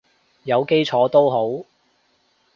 [0.45, 1.63] 有基礎都好